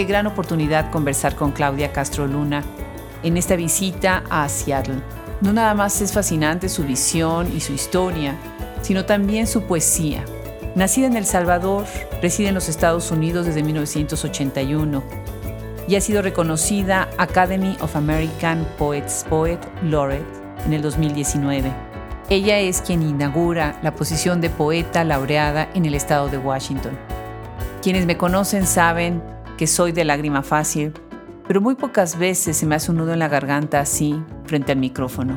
[0.00, 2.64] Qué gran oportunidad conversar con Claudia Castro Luna
[3.22, 5.02] en esta visita a Seattle.
[5.42, 8.34] No nada más es fascinante su visión y su historia,
[8.80, 10.24] sino también su poesía.
[10.74, 11.84] Nacida en El Salvador,
[12.22, 15.02] reside en los Estados Unidos desde 1981
[15.86, 20.24] y ha sido reconocida Academy of American Poets Poet Laureate
[20.64, 21.70] en el 2019.
[22.30, 26.98] Ella es quien inaugura la posición de poeta laureada en el estado de Washington.
[27.82, 30.94] Quienes me conocen saben que soy de lágrima fácil,
[31.46, 34.78] pero muy pocas veces se me hace un nudo en la garganta así frente al
[34.78, 35.36] micrófono.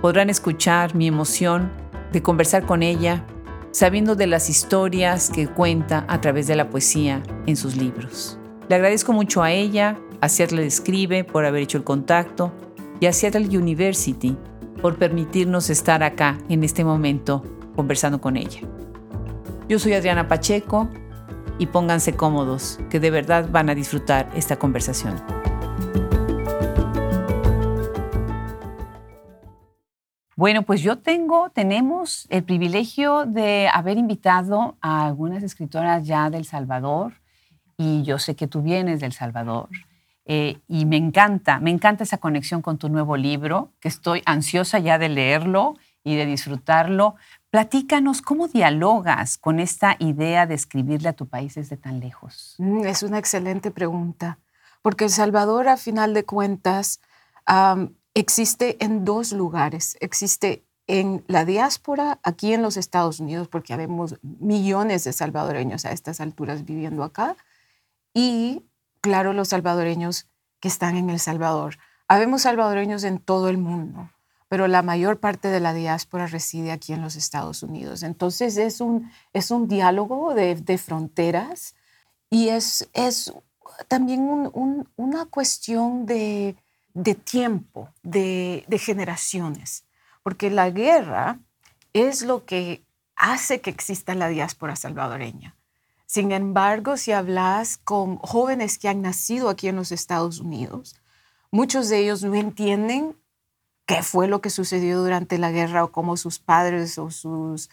[0.00, 1.72] Podrán escuchar mi emoción
[2.12, 3.24] de conversar con ella,
[3.72, 8.38] sabiendo de las historias que cuenta a través de la poesía en sus libros.
[8.68, 12.52] Le agradezco mucho a ella, a Seattle Escribe por haber hecho el contacto
[13.00, 14.36] y a Seattle University
[14.80, 17.42] por permitirnos estar acá en este momento
[17.74, 18.60] conversando con ella.
[19.68, 20.88] Yo soy Adriana Pacheco
[21.60, 25.22] y pónganse cómodos, que de verdad van a disfrutar esta conversación.
[30.36, 36.46] Bueno, pues yo tengo, tenemos el privilegio de haber invitado a algunas escritoras ya del
[36.46, 37.12] Salvador
[37.76, 39.68] y yo sé que tú vienes del Salvador.
[40.24, 44.78] Eh, y me encanta, me encanta esa conexión con tu nuevo libro, que estoy ansiosa
[44.78, 47.16] ya de leerlo y de disfrutarlo.
[47.50, 52.54] Platícanos, ¿cómo dialogas con esta idea de escribirle a tu país desde tan lejos?
[52.58, 54.38] Mm, es una excelente pregunta,
[54.82, 57.00] porque El Salvador, a final de cuentas,
[58.14, 59.96] existe en dos lugares.
[59.98, 65.90] Existe en la diáspora, aquí en los Estados Unidos, porque habemos millones de salvadoreños a
[65.90, 67.36] estas alturas viviendo acá,
[68.14, 68.64] y,
[69.00, 70.28] claro, los salvadoreños
[70.60, 71.78] que están en El Salvador.
[72.06, 74.08] Habemos salvadoreños en todo el mundo
[74.50, 78.02] pero la mayor parte de la diáspora reside aquí en los Estados Unidos.
[78.02, 81.76] Entonces es un, es un diálogo de, fronteras
[82.30, 83.32] y es, es
[83.86, 84.50] también
[84.96, 86.56] una cuestión de,
[87.22, 89.84] tiempo, de, de generaciones,
[90.24, 91.38] porque la guerra
[91.92, 92.82] es lo que
[93.14, 95.54] hace que exista la diáspora salvadoreña.
[96.06, 100.96] Sin embargo, si hablas con jóvenes que han nacido aquí en los Estados Unidos,
[101.52, 103.14] muchos de ellos no entienden
[103.90, 107.70] qué fue lo que sucedió durante la guerra o cómo sus padres o sus,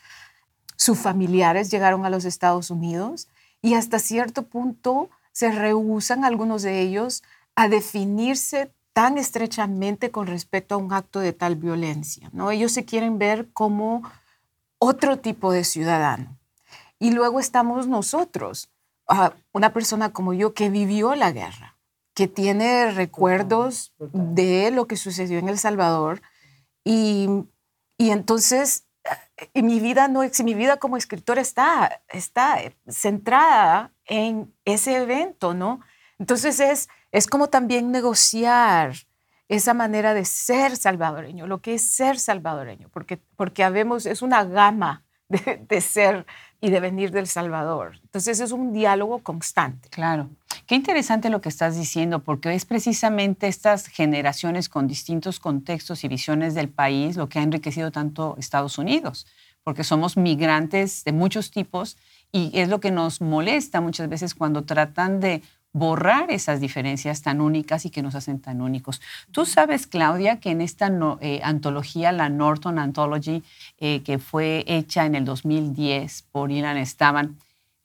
[0.75, 3.27] sus familiares llegaron a los Estados Unidos
[3.61, 7.21] y hasta cierto punto se rehusan algunos de ellos
[7.55, 12.31] a definirse tan estrechamente con respecto a un acto de tal violencia.
[12.33, 12.49] ¿no?
[12.49, 14.01] Ellos se quieren ver como
[14.79, 16.35] otro tipo de ciudadano.
[16.97, 18.71] Y luego estamos nosotros,
[19.07, 21.76] ah, una persona como yo que vivió la guerra
[22.17, 26.23] que tiene recuerdos de lo que sucedió en El Salvador.
[26.83, 27.29] Y,
[27.95, 28.87] y entonces
[29.53, 32.57] y mi vida no mi vida como escritora está está
[32.87, 35.81] centrada en ese evento no
[36.17, 38.95] entonces es es como también negociar
[39.47, 44.43] esa manera de ser salvadoreño lo que es ser salvadoreño porque porque habemos es una
[44.43, 46.25] gama de, de ser
[46.59, 47.99] y de venir del Salvador.
[48.03, 49.89] Entonces es un diálogo constante.
[49.89, 50.29] Claro.
[50.65, 56.07] Qué interesante lo que estás diciendo, porque es precisamente estas generaciones con distintos contextos y
[56.07, 59.27] visiones del país lo que ha enriquecido tanto Estados Unidos,
[59.63, 61.97] porque somos migrantes de muchos tipos
[62.31, 65.41] y es lo que nos molesta muchas veces cuando tratan de
[65.73, 69.01] borrar esas diferencias tan únicas y que nos hacen tan únicos.
[69.31, 70.91] Tú sabes, Claudia, que en esta
[71.21, 73.43] eh, antología, la Norton Anthology,
[73.77, 77.37] eh, que fue hecha en el 2010 por Ilan Estaban,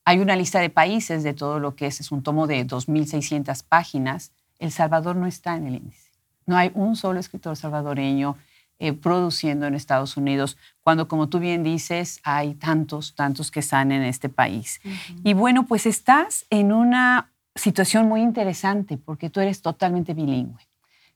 [0.05, 3.63] hay una lista de países de todo lo que es, es un tomo de 2.600
[3.69, 4.33] páginas.
[4.59, 6.11] El Salvador no está en el índice.
[6.47, 8.37] No hay un solo escritor salvadoreño
[8.79, 13.93] eh, produciendo en Estados Unidos, cuando, como tú bien dices, hay tantos, tantos que están
[13.93, 14.81] en este país.
[15.23, 20.61] Y bueno, pues estás en una situación muy interesante porque tú eres totalmente bilingüe.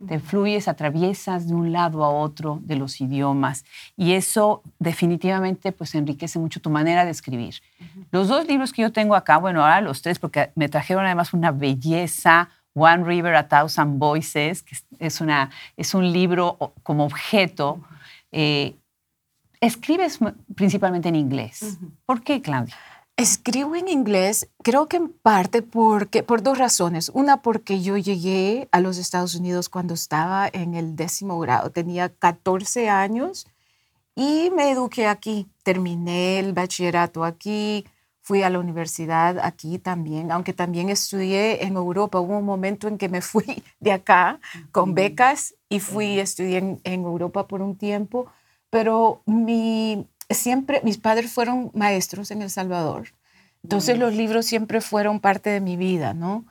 [0.06, 3.64] Te fluyes, atraviesas de un lado a otro de los idiomas
[3.96, 7.54] y eso definitivamente pues enriquece mucho tu manera de escribir.
[8.10, 11.32] Los dos libros que yo tengo acá, bueno, ahora los tres porque me trajeron además
[11.32, 17.80] una belleza, One River, A Thousand Voices, que es, una, es un libro como objeto.
[18.32, 18.76] Eh,
[19.62, 20.18] escribes
[20.54, 21.78] principalmente en inglés.
[22.04, 22.76] ¿Por qué, Claudia?
[23.18, 27.10] Escribo en inglés, creo que en parte porque, por dos razones.
[27.14, 32.10] Una, porque yo llegué a los Estados Unidos cuando estaba en el décimo grado, tenía
[32.10, 33.46] 14 años
[34.14, 35.48] y me eduqué aquí.
[35.62, 37.86] Terminé el bachillerato aquí,
[38.20, 42.20] fui a la universidad aquí también, aunque también estudié en Europa.
[42.20, 44.40] Hubo un momento en que me fui de acá
[44.72, 48.26] con becas y fui estudié en, en Europa por un tiempo,
[48.68, 53.08] pero mi siempre, mis padres fueron maestros en El Salvador,
[53.62, 56.46] entonces los libros siempre fueron parte de mi vida, ¿no?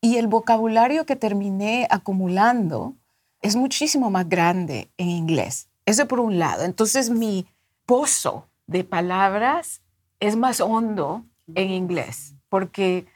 [0.00, 2.96] Y el vocabulario que terminé acumulando
[3.40, 5.68] es muchísimo más grande en inglés.
[5.86, 6.64] Eso por un lado.
[6.64, 7.46] Entonces mi
[7.86, 9.82] pozo de palabras
[10.18, 11.24] es más hondo
[11.54, 13.06] en inglés, porque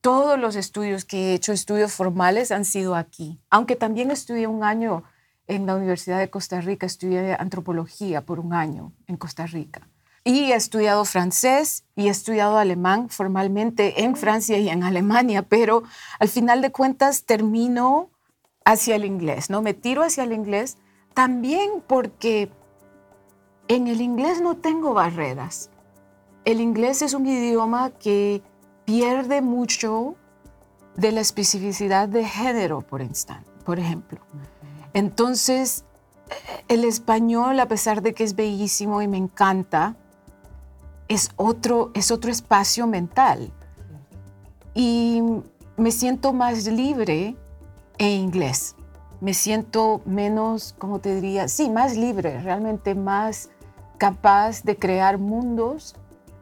[0.00, 3.40] todos los estudios que he hecho, estudios formales, han sido aquí.
[3.48, 5.04] Aunque también estudié un año
[5.46, 9.88] en la Universidad de Costa Rica, estudié antropología por un año en Costa Rica.
[10.24, 15.82] Y he estudiado francés y he estudiado alemán formalmente en Francia y en Alemania, pero
[16.18, 18.08] al final de cuentas termino
[18.64, 19.60] hacia el inglés, ¿no?
[19.60, 20.78] Me tiro hacia el inglés
[21.12, 22.50] también porque
[23.68, 25.70] en el inglés no tengo barreras.
[26.46, 28.42] El inglés es un idioma que
[28.84, 30.16] pierde mucho
[30.96, 33.02] de la especificidad de género, por,
[33.64, 34.20] por ejemplo.
[34.94, 35.84] Entonces,
[36.68, 39.96] el español, a pesar de que es bellísimo y me encanta,
[41.08, 43.52] es otro, es otro espacio mental.
[44.72, 45.22] Y
[45.76, 47.36] me siento más libre
[47.98, 48.76] en inglés.
[49.20, 51.48] Me siento menos, ¿cómo te diría?
[51.48, 53.50] Sí, más libre, realmente más
[53.98, 55.94] capaz de crear mundos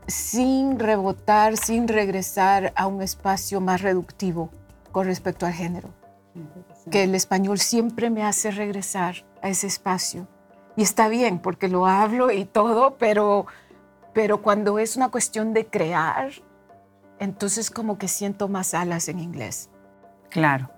[0.06, 4.50] sin rebotar, sin regresar a un espacio más reductivo
[4.90, 5.88] con respecto al género.
[6.90, 10.26] Que el español siempre me hace regresar a ese espacio.
[10.76, 13.46] Y está bien, porque lo hablo y todo, pero,
[14.14, 16.32] pero cuando es una cuestión de crear,
[17.18, 19.68] entonces como que siento más alas en inglés.
[20.30, 20.70] Claro.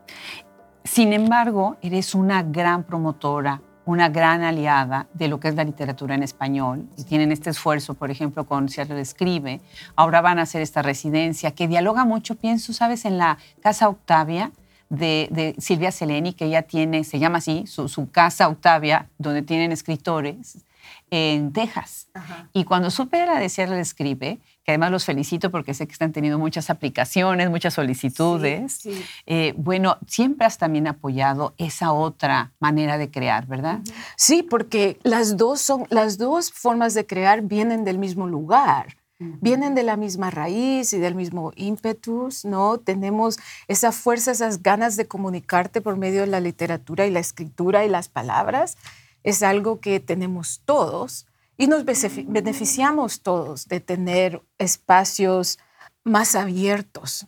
[0.82, 6.14] Sin embargo, eres una gran promotora, una gran aliada de lo que es la literatura
[6.14, 6.88] en español.
[6.96, 9.60] Y tienen este esfuerzo, por ejemplo, con Seattle Escribe.
[9.94, 13.04] Ahora van a hacer esta residencia que dialoga mucho, pienso, ¿sabes?
[13.04, 14.50] En la Casa Octavia
[14.88, 19.72] de, Silvia Seleni, que ella tiene, se llama así, su, su Casa Octavia, donde tienen
[19.72, 20.64] escritores
[21.10, 22.08] en Texas.
[22.52, 23.46] Y cuando supe a la de
[23.80, 28.80] Escribe, que además los felicito porque sé que están teniendo muchas aplicaciones, muchas solicitudes.
[29.26, 33.80] Eh, bueno, siempre has también apoyado esa otra manera de crear, ¿verdad?
[34.16, 38.96] Sí, porque las dos, son, las dos formas de crear vienen del mismo lugar.
[39.40, 42.78] Vienen de la misma raíz y del mismo ímpetus, ¿no?
[42.78, 43.38] Tenemos
[43.68, 47.88] esa fuerza, esas ganas de comunicarte por medio de la literatura y la escritura y
[47.88, 48.76] las palabras.
[49.22, 51.26] Es algo que tenemos todos
[51.56, 55.58] y nos beneficiamos todos de tener espacios
[56.02, 57.26] más abiertos.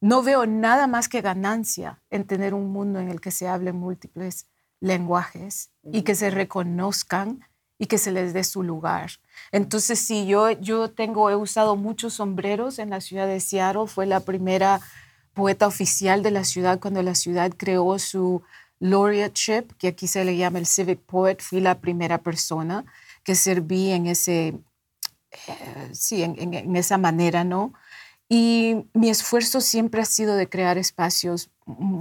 [0.00, 3.76] No veo nada más que ganancia en tener un mundo en el que se hablen
[3.76, 4.46] múltiples
[4.80, 7.46] lenguajes y que se reconozcan
[7.78, 9.12] y que se les dé su lugar.
[9.50, 13.86] Entonces, sí, yo, yo tengo, he usado muchos sombreros en la ciudad de Seattle.
[13.86, 14.80] Fue la primera
[15.34, 18.42] poeta oficial de la ciudad cuando la ciudad creó su
[18.78, 21.38] laureateship, que aquí se le llama el Civic Poet.
[21.40, 22.84] Fui la primera persona
[23.24, 24.58] que serví en, ese,
[25.48, 27.72] eh, sí, en, esa manera, ¿no?
[28.28, 32.00] Y mi esfuerzo siempre ha sido de crear espacios mm,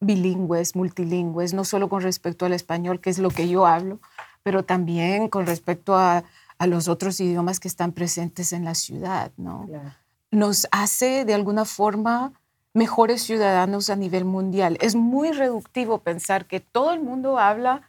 [0.00, 4.00] bilingües, multilingües, no solo con respecto al español, que es lo que yo hablo,
[4.42, 6.24] pero también con respecto a,
[6.62, 9.68] a los otros idiomas que están presentes en la ciudad, ¿no?
[10.30, 12.34] Nos hace de alguna forma
[12.72, 14.78] mejores ciudadanos a nivel mundial.
[14.80, 17.82] Es muy reductivo pensar que todo el mundo habla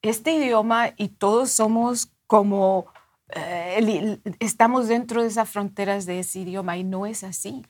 [0.00, 2.86] este idioma y todos somos como,
[3.30, 7.66] eh, estamos dentro de esas fronteras de ese idioma y no es así.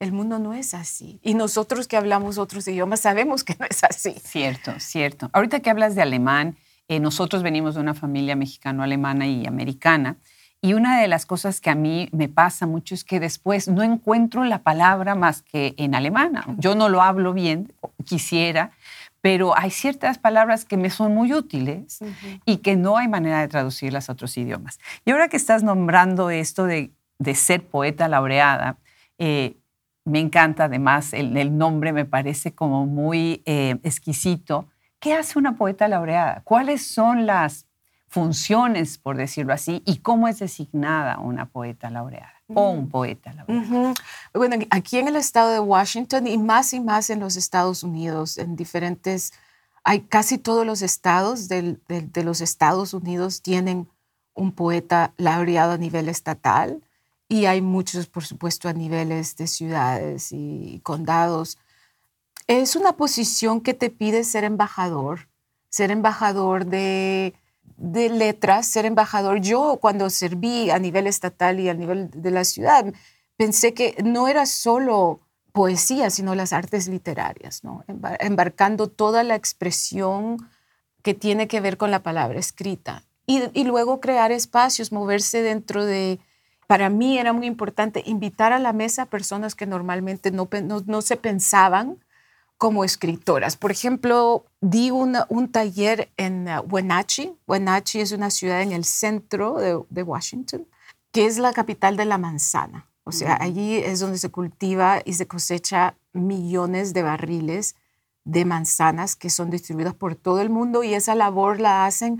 [0.00, 1.20] El mundo no es así.
[1.22, 4.16] Y nosotros que hablamos otros idiomas sabemos que no es así.
[4.24, 5.30] Cierto, cierto.
[5.32, 6.56] Ahorita que hablas de alemán,
[6.90, 10.16] eh, nosotros venimos de una familia mexicano-alemana y americana.
[10.60, 13.84] Y una de las cosas que a mí me pasa mucho es que después no
[13.84, 16.32] encuentro la palabra más que en alemán.
[16.58, 17.72] Yo no lo hablo bien,
[18.04, 18.72] quisiera,
[19.20, 22.00] pero hay ciertas palabras que me son muy útiles
[22.44, 24.80] y que no hay manera de traducirlas a otros idiomas.
[25.04, 26.90] Y ahora que estás nombrando esto de,
[27.34, 28.78] ser poeta laureada,
[29.16, 29.54] eh,
[30.04, 34.66] me encanta además, el, nombre me parece como muy eh, exquisito.
[35.00, 36.42] ¿Qué hace una poeta laureada?
[36.44, 37.66] ¿Cuáles son las
[38.06, 42.40] funciones, por decirlo así, y cómo es designada una poeta laureada?
[42.54, 43.32] o un poeta.
[43.32, 43.44] La
[44.34, 48.38] Bueno, aquí en el estado de Washington y más y más en los Estados Unidos,
[48.38, 49.32] en diferentes,
[49.84, 53.88] hay casi todos los estados de los Estados Unidos tienen
[54.34, 56.82] un poeta laureado a nivel estatal
[57.28, 61.58] y hay muchos, por supuesto, a niveles de ciudades y condados.
[62.50, 65.28] Es una posición que te pide ser embajador,
[65.68, 67.32] ser embajador de
[67.78, 69.40] letras, ser embajador.
[69.40, 72.92] Yo cuando serví a nivel estatal y a nivel de la ciudad,
[73.36, 75.20] pensé que no era solo
[75.52, 77.84] poesía, sino las artes literarias, ¿no?
[78.18, 80.48] embarcando toda la expresión
[81.02, 83.04] que tiene que ver con la palabra escrita.
[83.26, 86.18] Y, luego crear espacios, moverse dentro de...
[86.66, 91.00] Para mí era muy importante invitar a la mesa personas que normalmente no, no, no
[91.00, 92.00] se pensaban
[92.60, 93.56] como escritoras.
[93.56, 97.32] Por ejemplo, di un taller en uh, Wenatchee.
[97.46, 99.56] Wenatchee es una ciudad en el centro
[99.88, 100.66] de, Washington,
[101.10, 102.86] que es la capital de la manzana.
[103.04, 107.76] O sea, allí es donde se cultiva y se cosecha millones de barriles
[108.24, 112.18] de manzanas que son distribuidas por todo el mundo y esa labor la hacen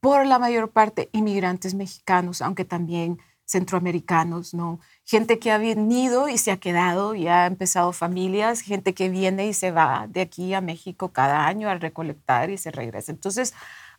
[0.00, 4.80] por la mayor parte inmigrantes mexicanos, aunque también centroamericanos, ¿no?
[5.04, 9.46] Gente que ha venido y se ha quedado y ha empezado familias, gente que viene
[9.46, 13.12] y se va de aquí a México cada año a recolectar y se regresa.
[13.12, 13.54] Entonces,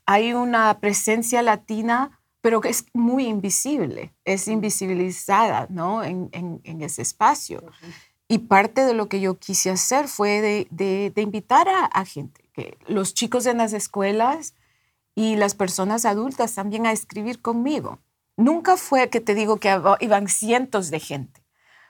[0.05, 6.03] hay una presencia latina, pero que es muy invisible, es invisibilizada, ¿no?
[6.03, 6.29] En,
[6.81, 7.63] ese espacio.
[8.27, 12.77] Y parte de lo que yo quise hacer fue de, invitar a, a gente, que
[12.87, 14.55] los chicos en las escuelas
[15.13, 17.99] y las personas adultas también a escribir conmigo
[18.37, 21.43] Nunca fue que te digo que iban cientos de gente,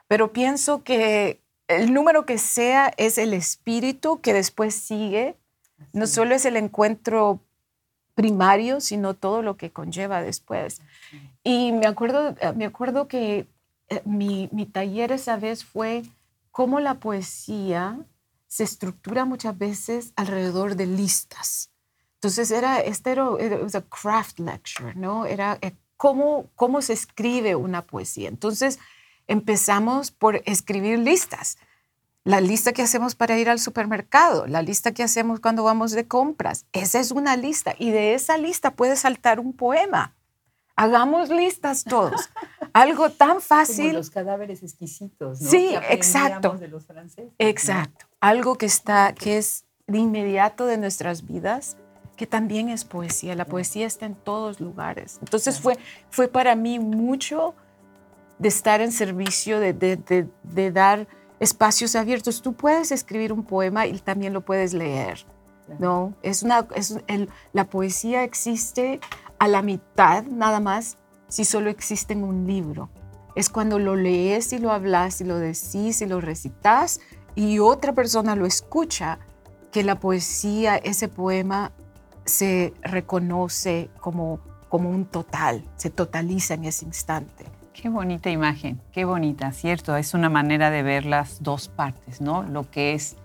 [0.08, 5.36] pero pienso que el número que sea es el espíritu que después sigue.
[5.92, 7.42] No solo es el encuentro
[8.14, 10.82] primario, sino todo lo que conlleva después.
[11.44, 13.48] Y me acuerdo, eh, me acuerdo que
[13.90, 16.04] eh, mi, mi taller esa vez fue
[16.52, 18.00] cómo la poesía
[18.48, 21.72] se estructura muchas veces alrededor de listas.
[22.16, 25.26] Entonces era, este era, era craft lecture, ¿no?
[25.26, 28.30] Era eh, cómo, cómo se escribe una poesía.
[28.30, 28.80] Entonces
[29.28, 31.58] empezamos por escribir listas.
[32.24, 36.08] La lista que hacemos para ir al supermercado, la lista que hacemos cuando vamos de
[36.08, 40.16] compras, esa es una lista y de esa lista puede saltar un poema.
[40.76, 42.30] Hagamos listas todos.
[42.74, 43.86] Algo tan fácil.
[43.86, 45.50] Como los cadáveres exquisitos, ¿no?
[45.50, 46.58] Sí, exacto.
[46.58, 48.08] De los franceses, exacto.
[48.20, 51.78] Algo que está, que es de inmediato de nuestras vidas
[52.16, 53.36] que también es poesía.
[53.36, 55.18] La poesía está en todos lugares.
[55.22, 55.78] Entonces fue,
[56.10, 57.56] fue para mí mucho
[58.40, 61.08] de estar en servicio, de, de, de, dar
[61.40, 62.42] espacios abiertos.
[62.42, 65.26] Tú puedes escribir un poema y también lo puedes leer.
[65.80, 66.14] ¿no?
[66.22, 66.98] Es una, es
[67.54, 69.00] la poesía existe
[69.40, 72.90] a la mitad nada más si solo existe en un libro.
[73.36, 77.02] Es cuando lo lees y lo hablas y lo decís y lo recitas
[77.36, 79.20] y otra persona lo escucha
[79.72, 81.74] que la poesía, ese poema
[82.26, 84.40] se reconoce como,
[84.70, 87.46] como un total, se totaliza en ese instante.
[87.74, 89.96] Qué bonita imagen, qué bonita, ¿cierto?
[89.96, 92.44] Es una manera de ver las dos partes, ¿no?
[92.44, 93.18] Lo que es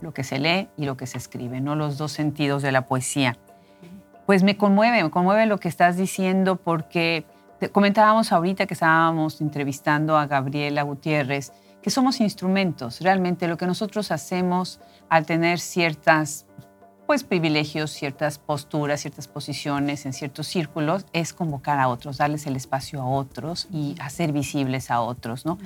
[0.00, 1.76] lo que se lee y lo que se escribe, ¿no?
[1.76, 3.36] Los dos sentidos de la poesía.
[4.26, 7.24] Pues me conmueve, me conmueve lo que estás diciendo porque
[7.72, 13.00] comentábamos ahorita que estábamos entrevistando a Gabriela Gutiérrez, que somos instrumentos.
[13.00, 16.43] Realmente lo que nosotros hacemos al tener ciertas
[17.06, 22.56] pues privilegios, ciertas posturas, ciertas posiciones en ciertos círculos, es convocar a otros, darles el
[22.56, 25.58] espacio a otros y hacer visibles a otros, ¿no?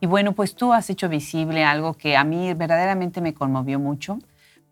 [0.00, 4.18] Y bueno, pues tú has hecho visible algo que a mí verdaderamente me conmovió mucho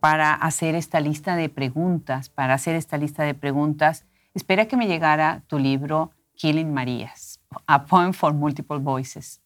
[0.01, 4.05] para hacer esta lista de preguntas, para hacer esta lista de preguntas.
[4.35, 9.41] Espera que me llegara tu libro Killing Marías, A Poem for Multiple Voices.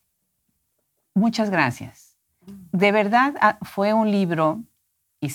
[1.15, 2.17] Muchas gracias.
[2.73, 4.63] De verdad ah, fue un libro
[5.21, 5.31] y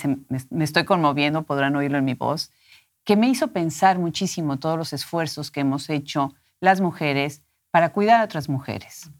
[0.50, 2.52] me, estoy conmoviendo, podrán oírlo en mi voz,
[3.04, 8.22] que me hizo pensar muchísimo todos los esfuerzos que hemos hecho las mujeres para cuidar
[8.22, 9.12] a otras mujeres.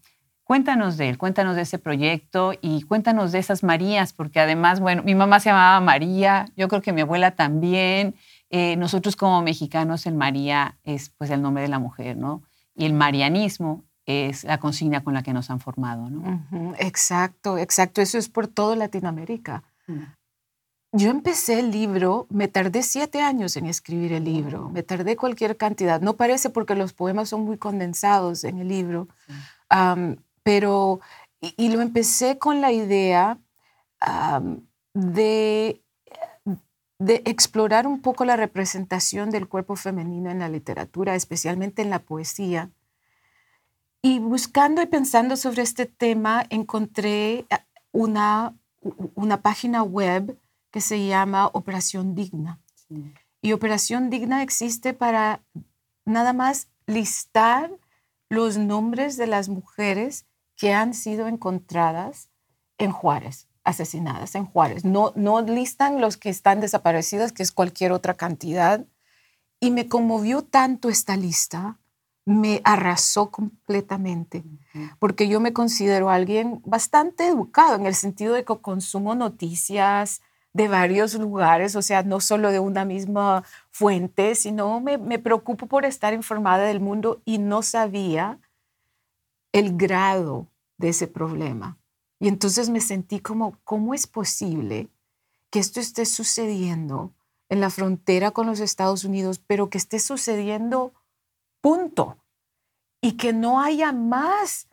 [0.44, 5.02] Cuéntanos de él, cuéntanos de ese proyecto y cuéntanos de esas Marías, porque además, bueno,
[5.02, 8.14] mi mamá se llamaba María, yo creo que mi abuela también.
[8.50, 12.42] Eh, nosotros como mexicanos, el María es pues el nombre de la mujer, ¿no?
[12.74, 16.74] Y el marianismo es la consigna con la que nos han formado, ¿no?
[16.78, 18.02] Exacto, exacto.
[18.02, 19.64] Eso es por todo Latinoamérica.
[19.86, 20.02] Mm.
[20.96, 25.56] Yo empecé el libro, me tardé siete años en escribir el libro, me tardé cualquier
[25.56, 26.00] cantidad.
[26.00, 29.08] No parece porque los poemas son muy condensados en el libro,
[30.44, 31.00] pero,
[31.40, 33.38] y, lo empecé con la idea
[34.92, 35.82] de,
[37.00, 41.98] de explorar un poco la representación del cuerpo femenino en la literatura, especialmente en la
[41.98, 42.70] poesía.
[44.00, 47.46] Y buscando y pensando sobre este tema, encontré
[47.90, 48.54] una,
[49.16, 50.38] una página web
[50.74, 52.60] que se llama Operación Digna.
[53.40, 55.40] Y Operación Digna existe para
[56.04, 57.70] nada más listar
[58.28, 60.26] los nombres de las mujeres
[60.56, 62.28] que han sido encontradas
[62.76, 64.84] en Juárez, asesinadas en Juárez.
[64.84, 68.84] No, no listan los que están desaparecidas, que es cualquier otra cantidad.
[69.60, 71.78] Y me conmovió tanto esta lista,
[72.24, 74.42] me arrasó completamente,
[74.98, 80.20] porque yo me considero alguien bastante educado en el sentido de que consumo noticias,
[80.54, 85.66] de varios lugares, o sea, no solo de una misma fuente, sino me, me preocupo
[85.66, 88.38] por estar informada del mundo y no sabía
[89.52, 90.46] el grado
[90.78, 91.76] de ese problema.
[92.18, 94.88] Y entonces me sentí como, ¿cómo es posible
[95.50, 97.12] que esto esté sucediendo
[97.48, 100.92] en la frontera con los Estados Unidos, pero que esté sucediendo
[101.60, 102.18] punto.
[103.00, 104.66] Y que no haya más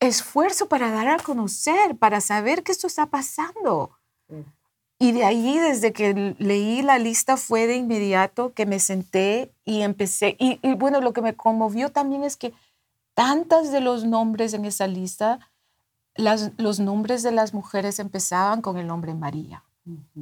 [0.00, 3.98] esfuerzo para dar a conocer, para saber que esto está pasando.
[4.98, 9.82] Y de ahí, desde que leí la lista, fue de inmediato que me senté y
[9.82, 10.36] empecé.
[10.40, 12.52] Y, bueno, lo que me conmovió también es que
[13.14, 15.38] tantas de los nombres en esa lista,
[16.16, 19.62] las, los nombres de las mujeres empezaban con el nombre María,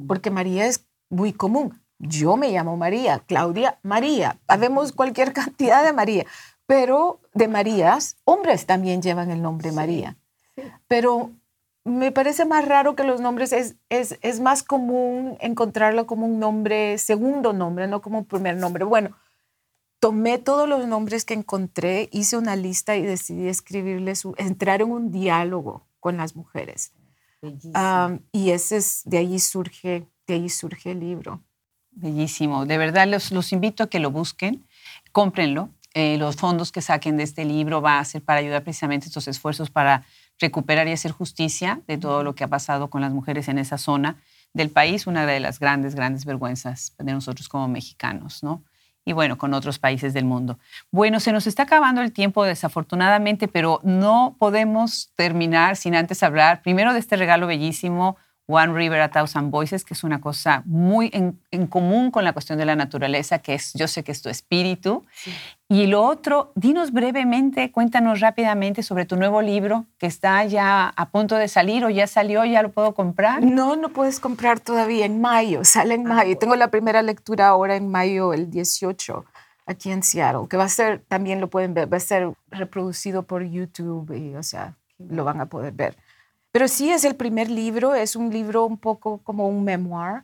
[0.07, 1.81] porque María es muy común.
[1.97, 4.37] Yo me llamo María, Claudia María.
[4.47, 6.25] Habemos cualquier cantidad de María,
[6.67, 10.17] pero de Marías, hombres también llevan el nombre María.
[10.87, 11.31] Pero
[11.87, 16.39] me parece más raro que los nombres, es, es, es, más común encontrarlo como un
[16.39, 18.83] nombre, segundo nombre, no como un primer nombre.
[18.83, 19.15] Bueno,
[19.99, 25.11] tomé todos los nombres que encontré, hice una lista y decidí escribirles, entrar en un
[25.11, 26.91] diálogo con las mujeres.
[28.31, 31.41] y ese es, de ahí surge, de ahí surge el libro.
[31.91, 32.65] Bellísimo.
[32.65, 34.67] De verdad los, los invito a que lo busquen,
[35.11, 35.69] cómprenlo.
[35.93, 39.27] Eh, los fondos que saquen de este libro va a ser para ayudar precisamente estos
[39.27, 40.05] esfuerzos para
[40.39, 43.77] recuperar y hacer justicia de todo lo que ha pasado con las mujeres en esa
[43.77, 44.17] zona
[44.53, 48.63] del país, una de las grandes, grandes vergüenzas de nosotros como mexicanos, ¿no?
[49.05, 50.59] Y bueno, con otros países del mundo.
[50.91, 56.61] Bueno, se nos está acabando el tiempo desafortunadamente, pero no podemos terminar sin antes hablar
[56.61, 58.17] primero de este regalo bellísimo
[58.47, 62.57] One River, A Thousand Voices, que es una cosa muy en, común con la cuestión
[62.57, 65.05] de la naturaleza, que es, yo sé que es tu espíritu.
[65.69, 71.09] Y lo otro, dinos brevemente, cuéntanos rápidamente sobre tu nuevo libro que está ya a
[71.09, 73.43] punto de salir o ya salió, ya lo puedo comprar.
[73.43, 76.37] No, no puedes comprar todavía, en mayo, sale en ah, mayo.
[76.37, 79.25] Tengo la primera lectura ahora en mayo, el 18
[79.65, 83.23] aquí en Seattle, que va a ser, también lo pueden ver, va a ser reproducido
[83.23, 85.97] por YouTube y, o sea, lo van a poder ver.
[86.53, 90.23] Pero sí es el primer libro, es un libro un poco como un memoir,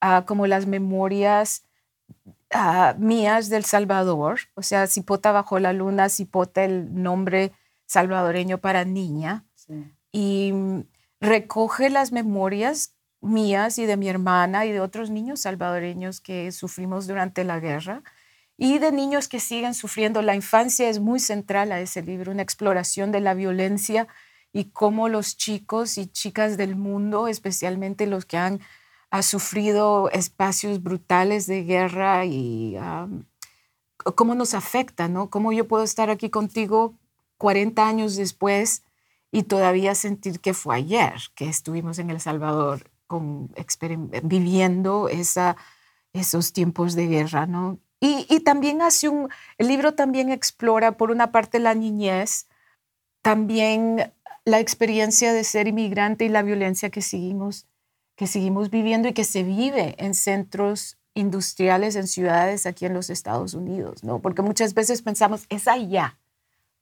[0.00, 1.64] ah, como las memorias
[2.52, 7.52] ah, mías del Salvador, o sea, Cipota bajo la luna, Cipota el nombre
[7.86, 9.44] salvadoreño para niña,
[10.12, 10.52] y
[11.20, 17.06] recoge las memorias mías y de mi hermana y de otros niños salvadoreños que sufrimos
[17.06, 18.02] durante la guerra
[18.56, 20.22] y de niños que siguen sufriendo.
[20.22, 24.06] La infancia es muy central a ese libro, una exploración de la violencia
[24.52, 28.60] y cómo los chicos y chicas del mundo, especialmente los que han
[29.22, 32.76] sufrido espacios brutales de guerra y
[34.14, 35.30] cómo nos afecta, ¿no?
[35.30, 36.94] Cómo yo puedo estar aquí contigo
[37.38, 38.82] 40 años después
[39.30, 43.52] y todavía sentir que fue ayer que estuvimos en El Salvador con,
[44.22, 45.56] viviendo esa,
[46.12, 47.78] esos tiempos de guerra, ¿no?
[48.00, 52.46] Y, y, también hace un, el libro también explora por una parte la niñez,
[53.22, 54.12] también
[54.44, 57.66] la experiencia de ser inmigrante y la violencia que seguimos,
[58.16, 63.10] que seguimos viviendo y que se vive en centros industriales, en ciudades aquí en los
[63.10, 64.20] Estados Unidos, ¿no?
[64.20, 66.18] Porque muchas veces pensamos, es allá,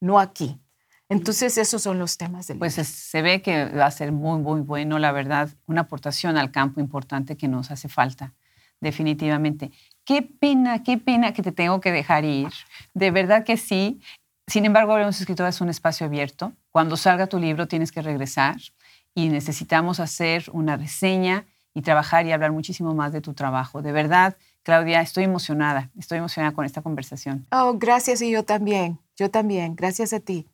[0.00, 0.60] no aquí.
[1.08, 4.60] Entonces, esos son los temas del Pues se ve que va a ser muy, muy
[4.60, 8.32] bueno, la verdad, una aportación al campo importante que nos hace falta,
[8.80, 9.70] definitivamente.
[10.04, 12.48] Qué pena, qué pena que te tengo que dejar ir.
[12.94, 14.00] De verdad que sí.
[14.46, 16.52] Sin embargo, Hablemos Escritores es un espacio abierto.
[16.70, 18.56] Cuando salga tu libro tienes que regresar
[19.14, 23.82] y necesitamos hacer una reseña y trabajar y hablar muchísimo más de tu trabajo.
[23.82, 27.46] De verdad, Claudia, estoy emocionada, estoy emocionada con esta conversación.
[27.50, 30.46] Oh, gracias y yo también, yo también, gracias a ti.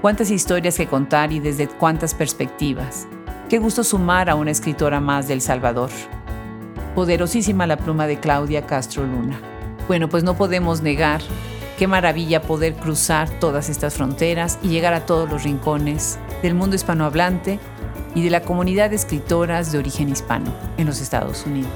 [0.00, 3.06] Cuántas historias que contar y desde cuántas perspectivas.
[3.50, 5.90] Qué gusto sumar a una escritora más del Salvador.
[6.94, 9.40] Poderosísima la pluma de Claudia Castro Luna.
[9.88, 11.20] Bueno, pues no podemos negar
[11.80, 16.76] qué maravilla poder cruzar todas estas fronteras y llegar a todos los rincones del mundo
[16.76, 17.58] hispanohablante
[18.14, 21.70] y de la comunidad de escritoras de origen hispano en los Estados Unidos.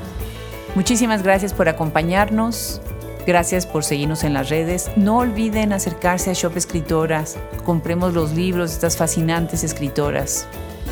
[0.75, 2.83] Muchísimas gracias por acompañarnos.
[3.27, 4.91] Gracias por seguirnos en las redes.
[4.95, 7.39] No olviden acercarse a Shop Escritoras.
[7.65, 10.47] Compremos los libros de estas fascinantes escritoras.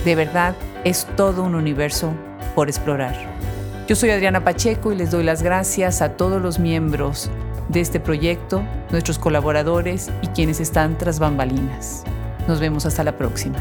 [0.07, 2.15] De verdad, es todo un universo
[2.55, 3.15] por explorar.
[3.87, 7.31] Yo soy Adriana Pacheco y les doy las gracias a todos los miembros
[7.73, 12.05] de este proyecto, nuestros colaboradores y quienes están tras bambalinas.
[12.47, 13.59] Nos vemos hasta la próxima.